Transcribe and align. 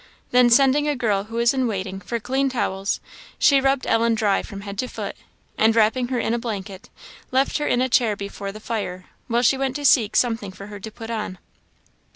Then 0.31 0.49
sending 0.49 0.87
a 0.87 0.95
girl 0.95 1.25
who 1.25 1.35
was 1.35 1.53
in 1.53 1.67
waiting, 1.67 1.99
for 1.99 2.19
clean 2.19 2.49
towels, 2.49 2.99
she 3.37 3.61
rubbed 3.61 3.85
Ellen 3.85 4.15
dry 4.15 4.41
from 4.41 4.61
head 4.61 4.79
to 4.79 4.87
foot, 4.87 5.15
and 5.59 5.75
wrapping 5.75 6.07
her 6.07 6.17
in 6.17 6.33
a 6.33 6.39
blanket, 6.39 6.89
left 7.29 7.59
her 7.59 7.67
in 7.67 7.81
a 7.83 7.87
chair 7.87 8.15
before 8.15 8.51
the 8.51 8.59
fire, 8.59 9.05
while 9.27 9.43
she 9.43 9.59
went 9.59 9.75
to 9.75 9.85
seek 9.85 10.15
something 10.15 10.51
for 10.51 10.65
her 10.73 10.79
to 10.79 10.89
put 10.89 11.11
on. 11.11 11.37